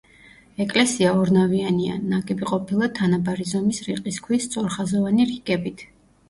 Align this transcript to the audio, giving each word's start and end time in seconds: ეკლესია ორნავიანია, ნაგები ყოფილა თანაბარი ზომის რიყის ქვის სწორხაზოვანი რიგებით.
ეკლესია 0.63 1.09
ორნავიანია, 1.23 1.97
ნაგები 2.13 2.47
ყოფილა 2.53 2.87
თანაბარი 3.01 3.45
ზომის 3.51 3.83
რიყის 3.89 4.19
ქვის 4.25 4.49
სწორხაზოვანი 4.51 5.29
რიგებით. 5.35 5.87